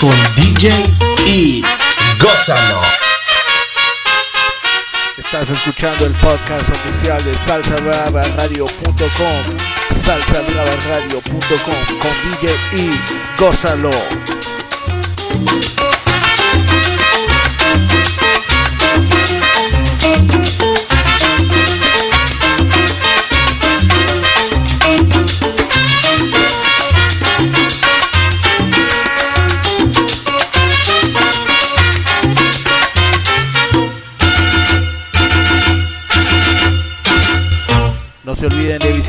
[0.00, 0.70] con DJ
[1.26, 1.62] y
[2.20, 2.80] Gózalo.
[5.16, 9.56] Estás escuchando el podcast oficial de salsabrava.radio.com
[10.04, 13.00] salsabrava.radio.com con DJ y
[13.38, 13.90] Gózalo.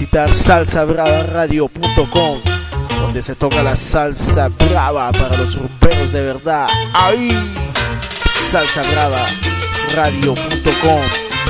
[0.09, 2.41] Visitar salsabravaradio.com
[3.01, 6.67] donde se toca la salsa brava para los rumberos de verdad.
[6.93, 7.29] ¡Ay!
[8.25, 11.03] salsabravaradio.com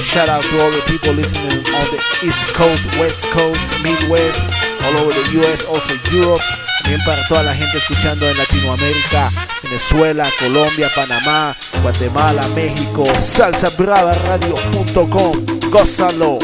[0.03, 4.43] Shout out to all the people listening on the East Coast, West Coast, Midwest,
[4.83, 6.41] all over the US, also Europe.
[6.81, 9.31] También para toda la gente escuchando en Latinoamérica,
[9.63, 13.05] Venezuela, Colombia, Panamá, Guatemala, México.
[13.17, 15.45] Salsabravaradio.com.
[15.69, 16.39] Gózalo.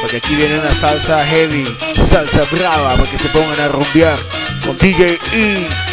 [0.00, 1.64] Porque aquí viene una salsa heavy,
[2.10, 4.18] salsa brava, para que se pongan a rumbear
[4.64, 5.85] con DJ E.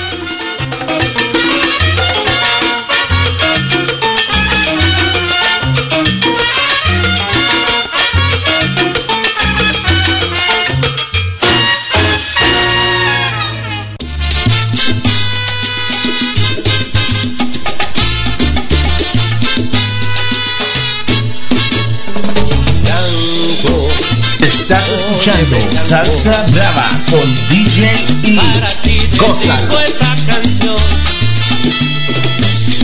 [25.94, 27.94] Salsa Brava con DJ
[28.24, 29.54] y Para ti Gózalo.
[29.54, 30.76] dedico esta canción.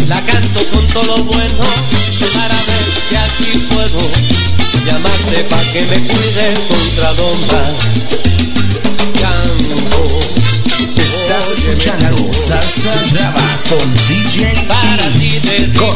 [0.08, 1.66] La canto con todo lo bueno
[2.36, 4.00] para ver si aquí puedo
[4.86, 7.64] llamarte para que me cuides contra domba.
[9.19, 10.19] Canto.
[10.96, 12.31] Estás escuchando.
[12.31, 15.96] Salsa Brava con DJ Para ti y dedico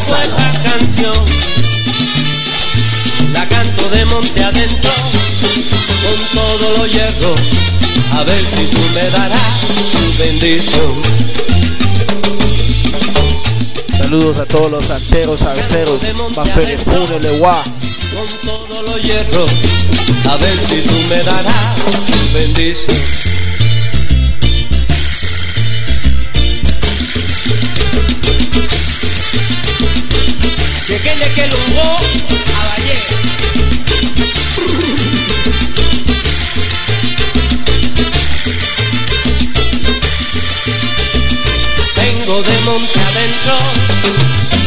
[6.78, 7.40] los hierros.
[8.14, 9.62] A ver si tú me darás
[9.92, 11.02] tu bendición.
[13.98, 16.00] Saludos a todos los santeros, salseros,
[16.36, 17.64] Mafere Funo, Lewa.
[18.14, 19.52] con todos los hierros,
[20.30, 23.43] a ver si tú me darás tu bendición.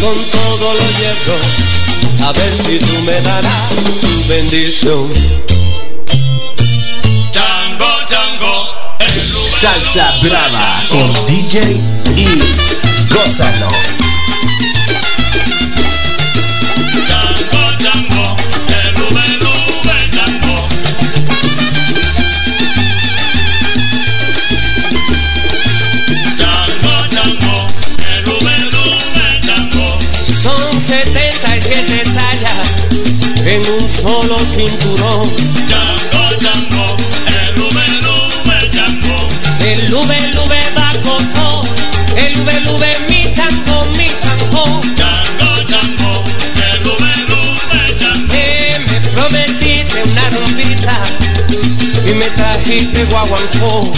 [0.07, 1.43] Con todos los hierros,
[2.23, 5.11] a ver si tú me darás tu bendición.
[9.01, 11.81] El lugar Salsa Brava con DJ
[12.17, 12.27] y
[13.13, 14.06] Gózalo.
[34.07, 35.29] Solo cinturón.
[35.67, 36.97] Django, Django,
[37.43, 39.29] el ube, ube, Django.
[39.67, 40.61] El lube lube
[41.03, 41.63] coso,
[42.17, 44.81] el lube lube mi tango, mi tango.
[44.95, 46.25] Django, Django,
[46.71, 48.35] el ube, ube, Django.
[48.93, 50.99] Me prometiste una rompita
[52.09, 53.93] y me trajiste guaguancó.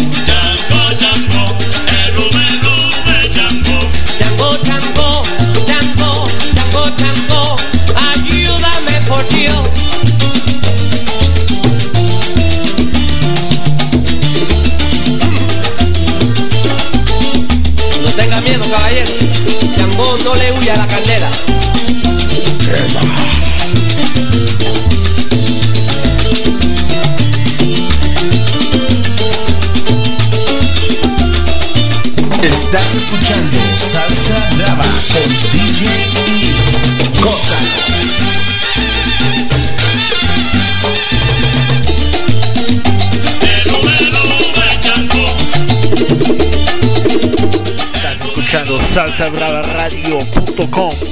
[48.99, 51.08] salsabravaradio.com podcast.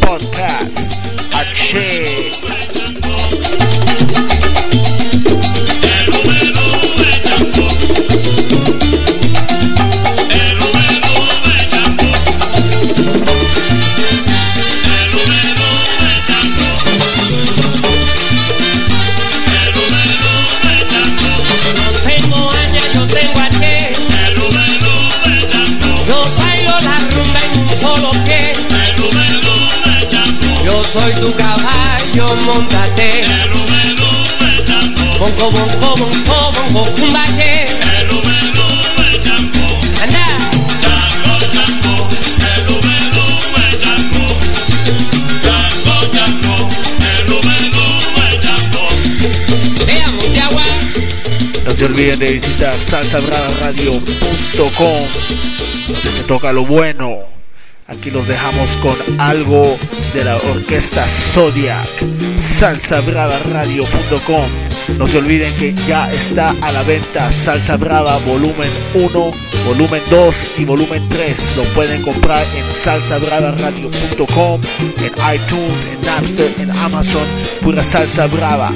[31.00, 33.24] Soy tu caballo, montate.
[35.18, 37.06] Bonco, bonco, bonco, bonco,
[50.34, 50.62] Yagua.
[51.64, 55.06] No se olviden de visitar salsabravaradio.com
[55.88, 57.36] donde se toca lo bueno.
[57.88, 59.78] Aquí los dejamos con algo
[60.16, 61.04] de la orquesta
[61.34, 61.86] Zodiac.
[62.40, 64.46] salsabravaradio.com
[64.98, 69.32] No se olviden que ya está a la venta Salsa Brava volumen 1,
[69.66, 71.56] volumen 2 y volumen 3.
[71.56, 74.60] Lo pueden comprar en salsabravaradio.com,
[75.04, 77.26] en iTunes, en Napster, en Amazon.
[77.60, 78.72] Pura Salsa Brava.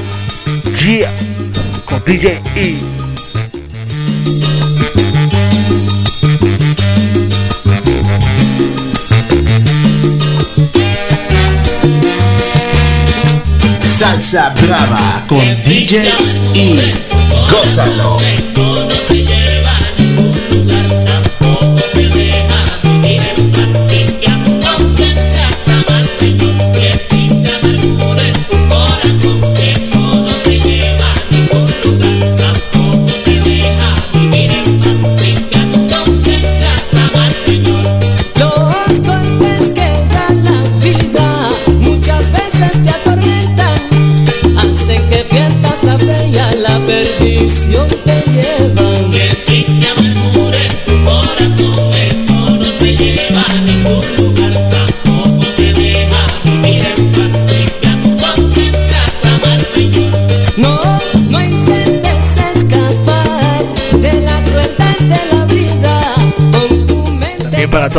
[1.87, 3.00] Con DJ E.
[14.21, 16.13] Salsa Brava con DJ
[16.55, 16.93] E.
[17.51, 18.19] Gózalo.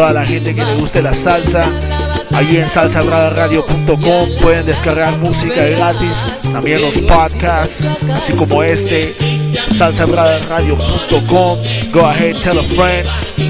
[0.01, 1.61] Toda la gente que le guste la salsa,
[2.33, 6.17] allí en salsabravaradio.com pueden descargar música gratis,
[6.51, 9.15] también los podcasts, así como este,
[9.77, 11.59] salsabravaradio.com.
[11.93, 13.07] Go ahead, tell a friend.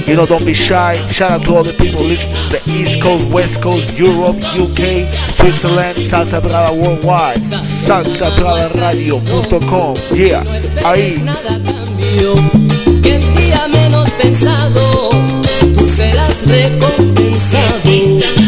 [0.08, 0.94] You know, don't be shy.
[1.10, 5.08] Shout out to all the people listening the East Coast, West Coast, Europe, UK,
[5.38, 7.40] Switzerland, Salsa Brava Worldwide,
[7.88, 9.96] salsabravaradio.com.
[10.18, 10.44] Yeah,
[10.84, 11.24] ahí.
[16.02, 18.41] Serás recompensado.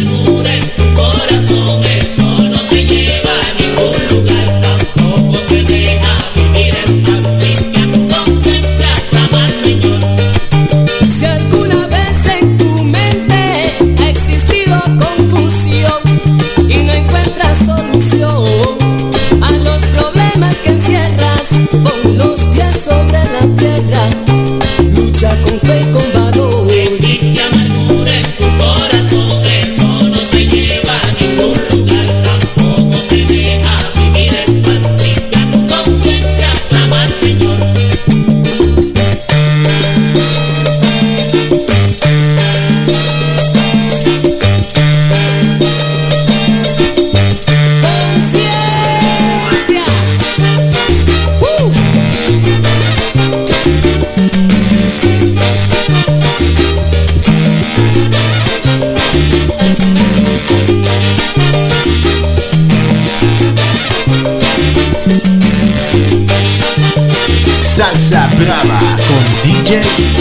[69.81, 70.12] Con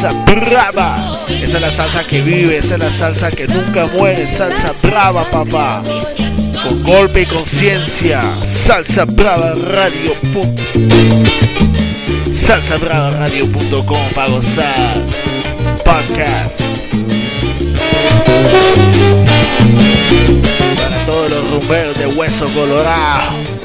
[0.00, 1.18] salsa brava.
[1.28, 5.24] Esa es la salsa que vive, esa es la salsa que nunca muere, salsa brava,
[5.30, 5.82] papá.
[6.62, 10.14] Con golpe y conciencia, salsa brava radio.
[12.34, 14.94] Salsa brava radio.com para gozar.
[15.84, 16.60] Podcast.
[20.76, 23.60] Para todos los rumberos de hueso colorado.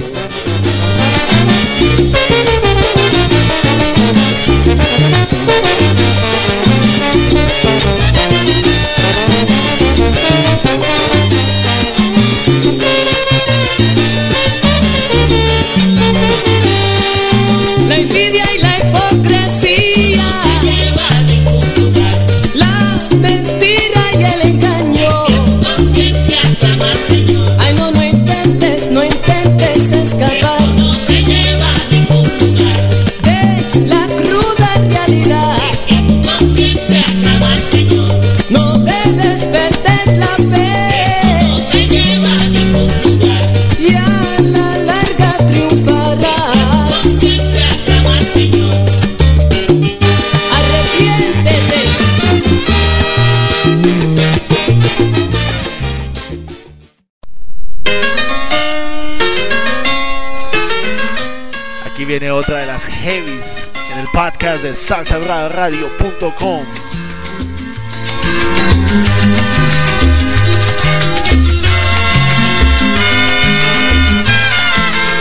[62.36, 66.65] otra de las heavies en el podcast de salsadradio.com.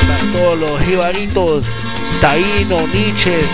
[0.00, 1.66] Para todos los jibaritos,
[2.20, 3.46] taíno, niches,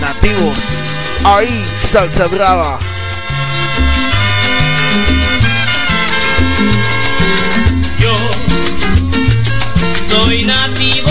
[0.00, 0.80] nativos,
[1.24, 2.80] ahí salsa brava.
[8.00, 8.16] Yo
[10.08, 11.03] soy nativo.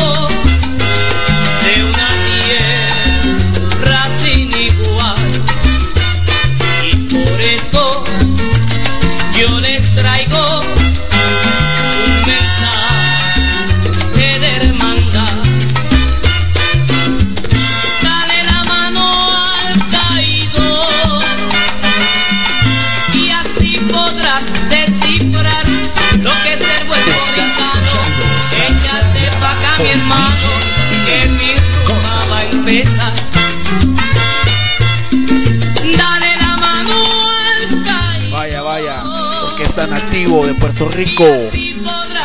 [40.45, 41.25] De Puerto Rico.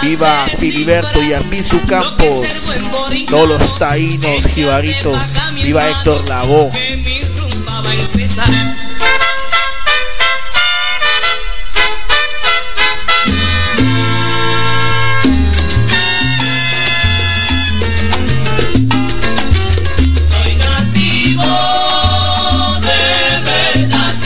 [0.02, 2.48] Viva Filiberto y Arbizu Campos.
[3.28, 5.16] Todos los taínos, jibaritos.
[5.62, 6.70] Viva Héctor Lavoe.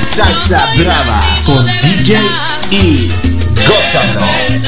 [0.03, 2.17] Salsa Brava con DJ
[2.71, 3.32] E.
[3.67, 4.62] Gózalo.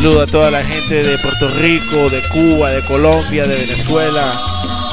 [0.00, 4.22] Saludo a toda la gente de Puerto Rico, de Cuba, de Colombia, de Venezuela,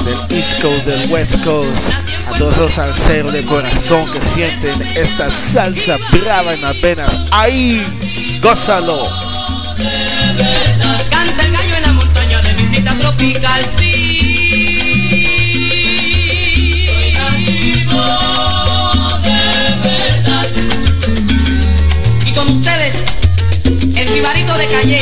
[0.04, 1.70] del East Coast, del West Coast.
[2.26, 7.24] A todos los salseros de corazón que sienten esta salsa brava en las venas.
[7.30, 7.86] ¡Ahí!
[8.42, 9.25] ¡Gózalo!
[24.70, 25.00] Calle,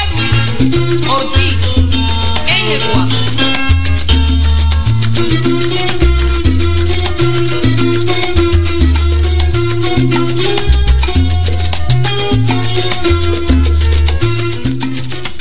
[0.00, 0.34] Edwin
[1.08, 1.60] Ortiz,
[2.92, 3.08] guapo.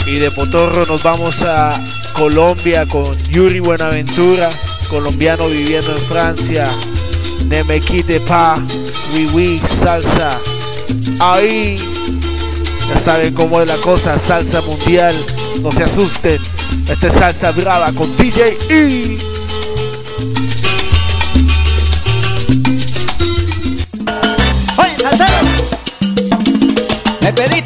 [0.06, 1.70] Y de Potorro nos vamos a
[2.14, 4.50] Colombia con Yuri Buenaventura,
[4.90, 6.68] colombiano viviendo en Francia.
[7.48, 8.56] Nemequi de Pa,
[9.14, 10.40] Wiwi, salsa.
[11.20, 11.78] Ahí.
[12.90, 15.16] Ya saben cómo es la cosa, salsa mundial.
[15.62, 16.40] No se asusten.
[16.90, 19.18] Esta es salsa brava con DJ E.
[24.78, 24.96] Oye,
[27.22, 27.57] me pediste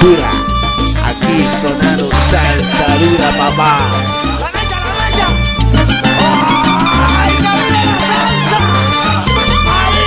[0.00, 0.30] Buenaventura.
[1.04, 3.78] Aquí sonando salsa dura, papá.
[4.40, 5.28] La mecha, la mecha.
[7.20, 7.52] ¡Ay, la
[8.06, 8.60] salsa!
[9.74, 10.06] ¡Ahí!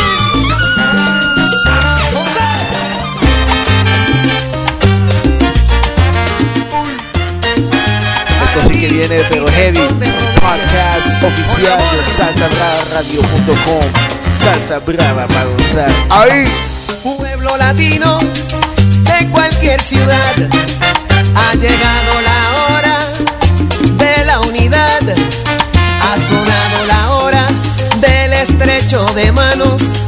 [2.14, 2.50] José.
[8.44, 9.86] Esto sí que viene pero heavy.
[10.42, 13.86] Podcast oficial de salsabrava.radio.com.
[14.32, 15.92] Salsa brava para gozar.
[16.10, 16.46] ¡Ahí!
[17.04, 18.20] pueblo latino
[19.32, 20.36] cualquier ciudad.
[21.36, 22.98] Ha llegado la hora
[23.98, 25.02] de la unidad.
[26.04, 27.48] Ha sonado la hora
[28.00, 30.01] del estrecho de manos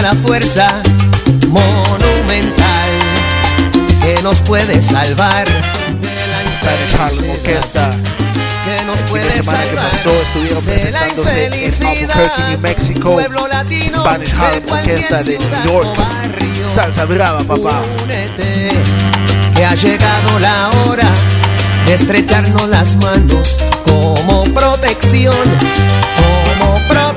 [0.00, 0.14] la
[6.54, 7.90] Spanish Harlem Orquesta.
[8.64, 9.64] que nos puede que salvar
[10.64, 11.90] de la en infelicidad.
[11.90, 13.10] Albuquerque, New Mexico.
[13.12, 15.98] Pueblo latino Spanish Harlem Orquesta de New York.
[15.98, 16.74] barrio.
[16.74, 17.82] Salsa brava, papá.
[18.02, 18.70] Únete,
[19.54, 21.08] que ha llegado la hora
[21.86, 25.34] de estrecharnos las manos como protección,
[26.58, 27.15] como protección.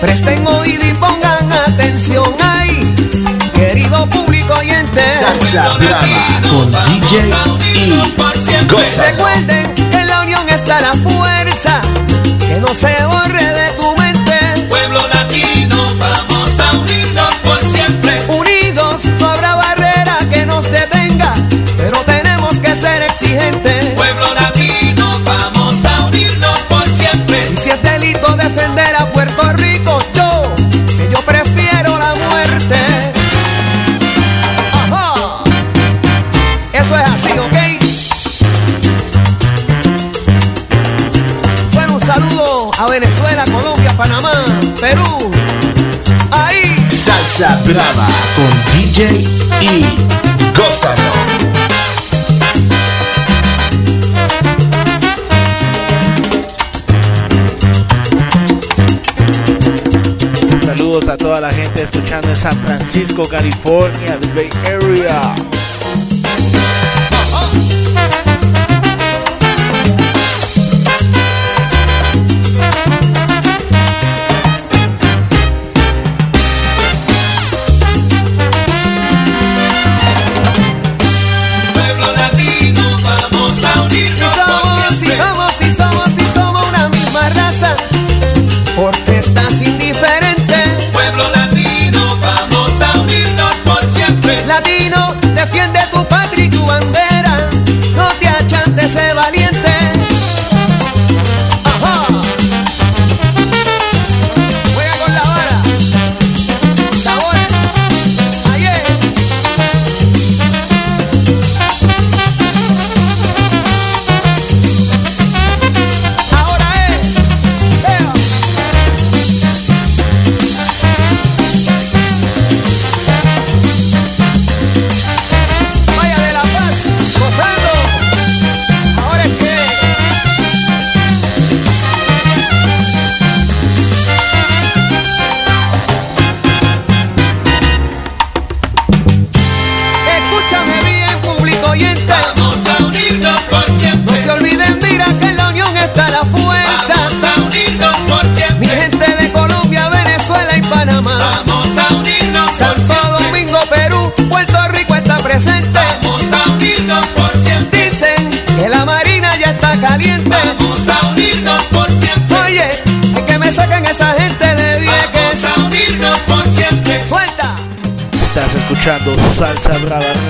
[0.00, 2.94] Presten oído y pongan atención ahí,
[3.54, 5.02] querido público oyente.
[5.18, 6.06] Salsa Brava
[6.48, 7.30] con DJ
[7.74, 7.92] y.
[8.98, 11.82] Recuerden que en la unión está la fuerza,
[12.38, 13.59] que no se borre de
[44.90, 45.30] Perú.
[46.32, 46.74] Ahí.
[46.90, 49.06] Salsa Brava con DJ
[49.60, 49.84] y
[50.56, 51.12] Gózalo.
[60.64, 65.59] Saludos a toda la gente escuchando en San Francisco, California, the Bay Area.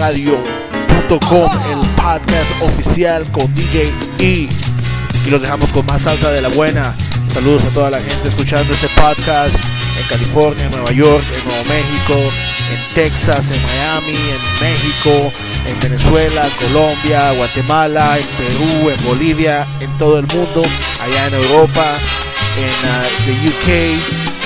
[0.01, 3.85] Radio.com, el podcast oficial con DJ
[4.19, 4.49] E.
[5.27, 6.95] Y los dejamos con más salsa de la buena.
[7.35, 11.65] Saludos a toda la gente escuchando este podcast en California, en Nueva York, en Nuevo
[11.69, 15.33] México, en Texas, en Miami, en México,
[15.67, 20.63] en Venezuela, Colombia, Guatemala, en Perú, en Bolivia, en todo el mundo,
[21.03, 21.85] allá en Europa,
[22.57, 23.69] en ah, the UK,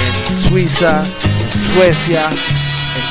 [0.03, 2.29] en Suiza, en Suecia,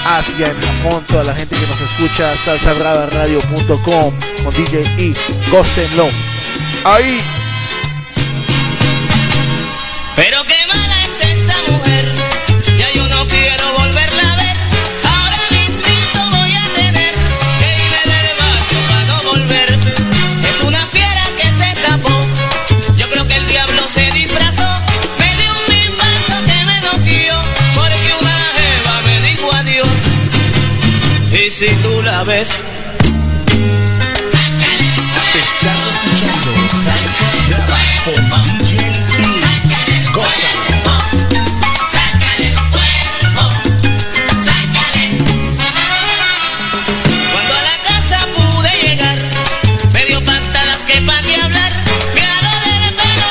[0.05, 4.13] Asia, en Japón, toda la gente que nos escucha, salsabravaradio.com
[4.43, 5.13] con DJ E,
[5.49, 6.09] gócenlo.
[6.83, 7.21] Ahí.
[10.15, 10.62] Pero qué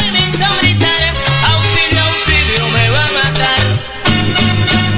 [0.01, 1.03] y me hizo gritar,
[1.51, 3.63] auxilio, auxilio, me va a matar.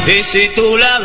[0.06, 0.98] Y si tú la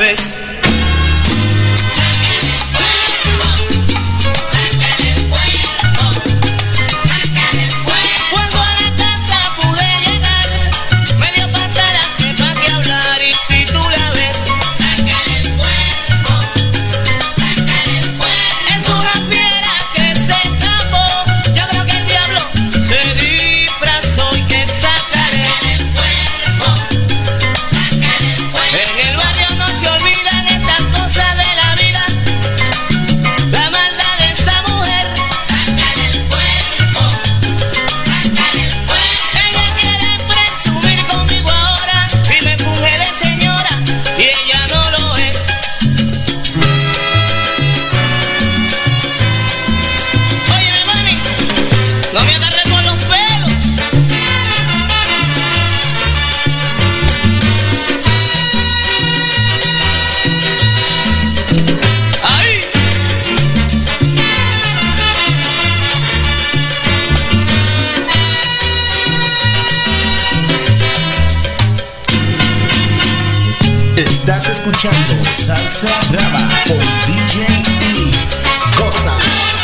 [74.48, 78.80] escuchando Salsa Brava con DJ E.
[78.80, 79.59] Cosa.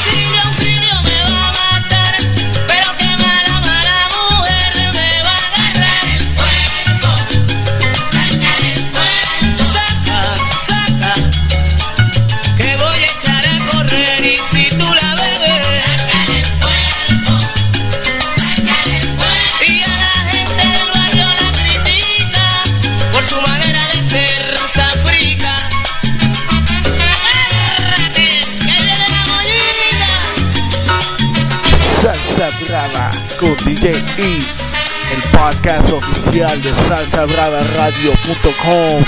[33.85, 33.93] E,
[35.13, 39.03] el podcast oficial de salsabrava.radio.com.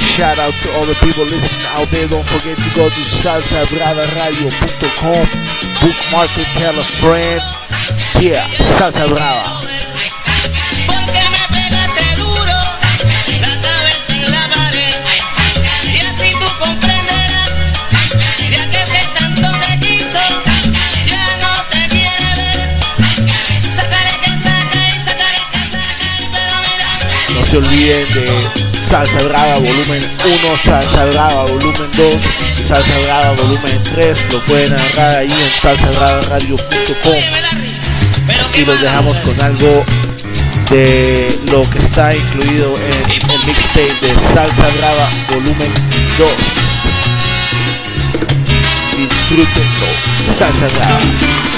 [0.00, 2.08] Shout out to all the people listening out there.
[2.08, 5.28] Don't forget to go to salsabrava.radio.com.
[5.82, 7.42] Bookmark it, tell a friend.
[8.22, 8.46] Yeah,
[8.78, 9.57] Salsa Brava.
[27.58, 28.24] Olviden de
[28.90, 32.14] Salsa Brava volumen 1, Salsa Brava volumen 2,
[32.68, 34.18] Salsa Brava volumen 3.
[34.32, 37.20] Lo pueden agarrar ahí en salsabrava.radio.com.
[38.54, 39.84] y los dejamos con algo
[40.70, 45.72] de lo que está incluido en el mixtape de Salsa Brava volumen
[46.18, 46.28] 2
[48.96, 49.88] disfrútenlo
[50.38, 51.57] Salsa Brava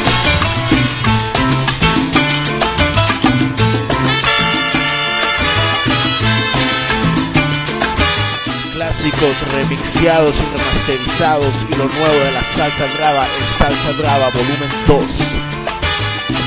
[9.03, 15.05] remixeados y remasterizados y lo nuevo de la Salsa Brava en Salsa Brava volumen 2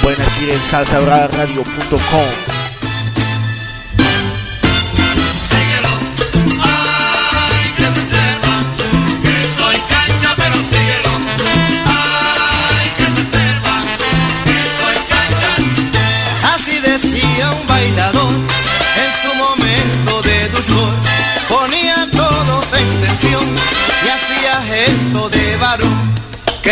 [0.04, 2.63] pueden adquirir en salsabrava.radio.com Síguelo,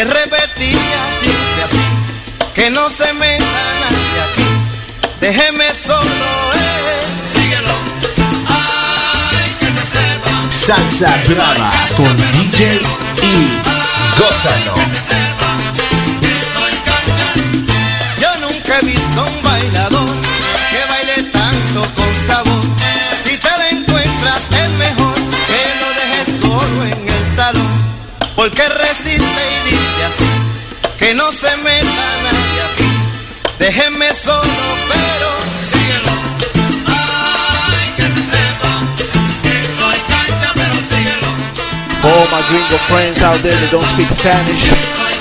[0.01, 1.77] que repetía siempre así:
[2.55, 3.45] Que no se meta
[3.81, 4.49] nadie aquí,
[5.19, 6.01] déjeme solo.
[6.01, 7.05] eh.
[7.31, 7.69] Síguelo,
[8.47, 10.31] ay, que se sepa
[10.65, 12.81] Salsa Brava con DJ E.
[14.17, 14.75] Gózalo.
[18.19, 20.09] Yo nunca he visto un bailador
[20.71, 22.63] que baile tanto con sabor.
[23.23, 27.81] Si te la encuentras es mejor que lo dejes solo en el salón.
[28.35, 29.70] Porque resiste y
[31.31, 32.91] no se meta nadie aquí.
[33.57, 34.41] Déjenme solo,
[34.89, 35.29] pero
[35.71, 36.13] Síguelo,
[36.87, 38.73] ay, que se sepa
[39.43, 41.29] que soy cancha, pero síguelo,
[42.01, 44.71] For all my gringo friends out there that don't speak Spanish,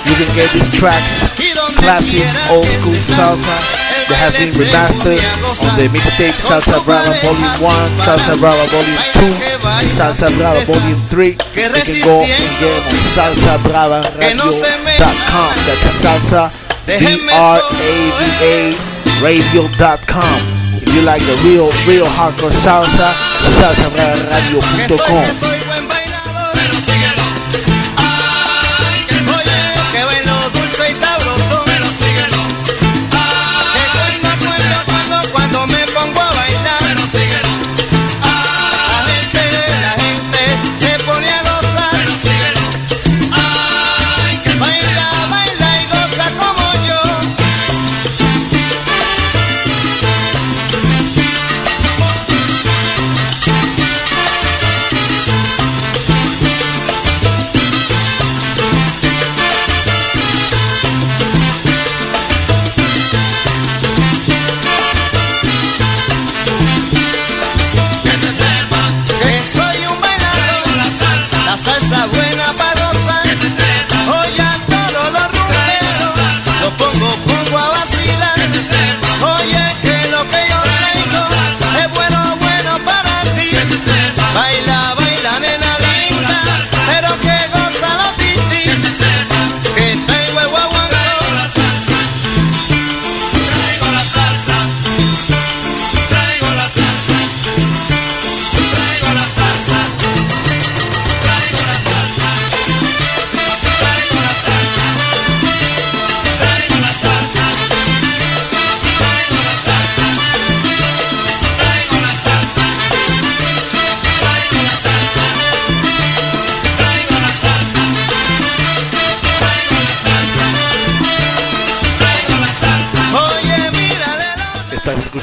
[0.05, 3.63] you can get these tracks, y donde classic quiera old que school tú salsa, salgas,
[3.87, 5.23] el that baile been remastered
[5.63, 8.35] on the mixtape Salsa Brava Volume 1, Salsa.
[8.43, 9.31] Brava Volume 2,
[9.63, 10.59] Baila, Salsa Brava.
[10.67, 11.31] Volume 3.
[11.31, 15.51] You can go and get them on salsabrava.radio.com.
[15.63, 16.51] That's salsa,
[16.91, 18.75] B-R-A-V-A,
[19.23, 20.39] radio.com.
[20.83, 23.15] If you like the real, real hardcore salsa,
[24.87, 25.60] Que soy,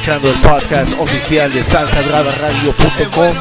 [0.08, 3.34] escuchando el podcast oficial de salsabrava.radio.com.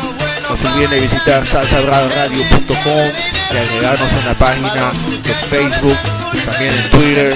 [0.50, 3.12] No se olviden de visitar salsabrava.radio.com
[3.52, 4.90] y agregarnos en la página
[5.22, 5.96] de Facebook
[6.44, 7.34] también en Twitter.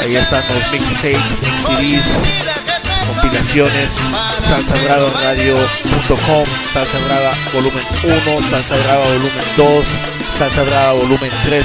[0.00, 2.04] Ahí están los mixtapes, mix CDs,
[3.06, 3.92] compilaciones,
[4.48, 9.86] salsabrava.radio.com, Salsa Brava volumen 1, Salsa Brava volumen 2,
[10.36, 11.64] Salsa Brava volumen 3,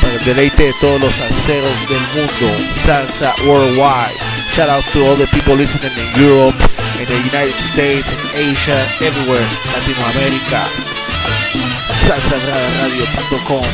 [0.00, 4.23] para el deleite de todos los salseros del mundo, Salsa Worldwide.
[4.54, 6.54] Shout out to all the people listening in Europe,
[7.02, 9.42] in the United States, in Asia, everywhere,
[9.74, 10.62] Latinoamérica.
[12.06, 13.64] salsabrava.radio.com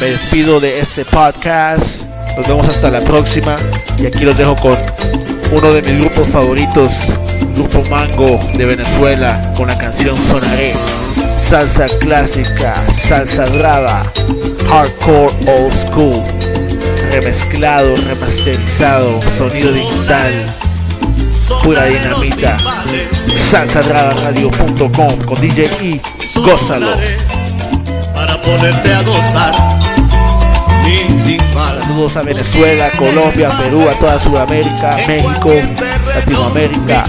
[0.00, 2.04] Me despido de este podcast.
[2.38, 3.54] Nos vemos hasta la próxima.
[3.98, 4.78] Y aquí los dejo con
[5.52, 7.12] uno de mis grupos favoritos,
[7.54, 10.72] Grupo Mango de Venezuela, con la canción Sonaré.
[11.38, 14.02] Salsa clásica, salsa brava,
[14.70, 16.24] hardcore old school,
[17.12, 20.32] remezclado, remasterizado, sonido digital,
[21.62, 22.56] pura dinamita.
[23.50, 26.00] salsabrava.radio.com con DJ.
[26.36, 26.86] Gózalo.
[28.14, 29.54] Para ponerte a gozar.
[31.82, 35.50] Saludos a Venezuela, Colombia, Perú, a toda Sudamérica, México,
[36.06, 37.04] Latinoamérica,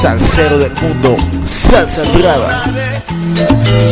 [0.00, 2.62] salsero del mundo, salsa brava.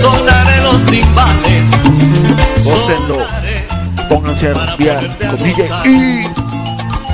[0.01, 1.71] Sonaré los timbales.
[2.65, 3.19] Gócenlo,
[4.09, 6.23] pónganse a rumbear con DJ E.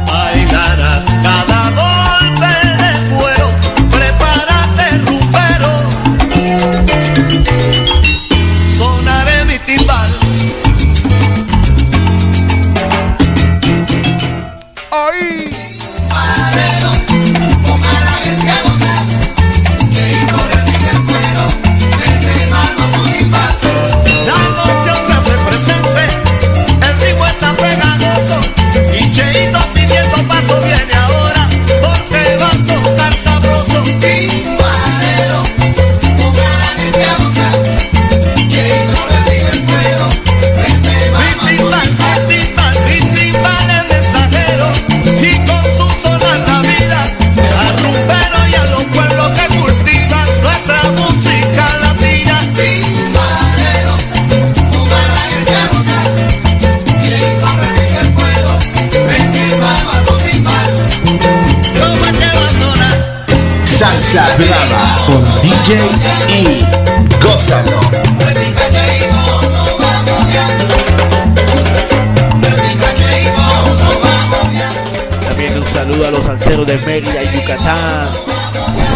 [0.07, 2.90] Bailarás cada golpe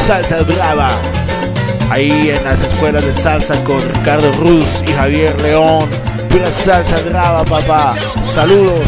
[0.06, 0.90] Salsa Brava.
[1.90, 5.88] Ahí en las escuelas de salsa con Ricardo Ruz y Javier León.
[6.28, 7.94] Pura salsa brava, papá.
[8.22, 8.84] Saludos.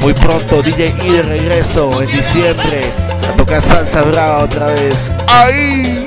[0.00, 2.80] Muy pronto DJ E de regreso en diciembre
[3.28, 5.10] a tocar salsa brava otra vez.
[5.26, 6.06] ¡Ahí!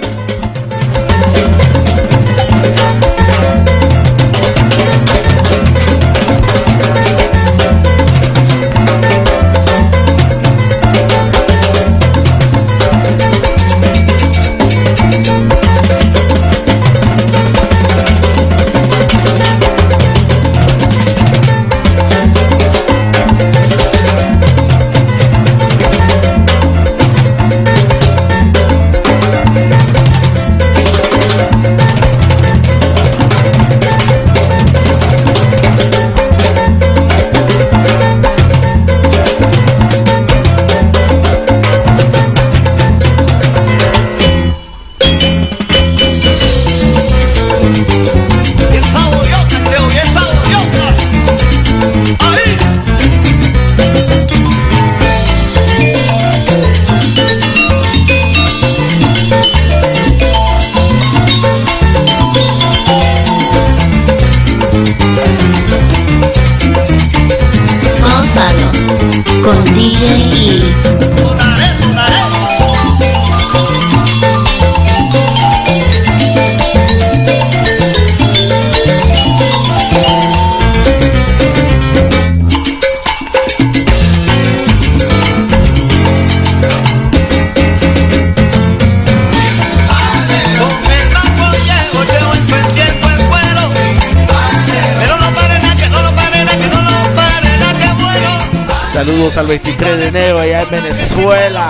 [99.41, 101.67] Al 23 de enero allá en Venezuela.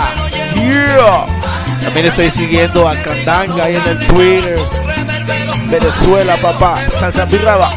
[0.56, 1.24] Yeah.
[1.82, 4.58] También estoy siguiendo a Candanga ahí en el Twitter.
[5.68, 6.76] Venezuela, papá.
[6.90, 7.24] Salsa.
[7.24, 7.70] Bra.